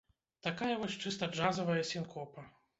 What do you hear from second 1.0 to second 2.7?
чыста джазавая сінкопа.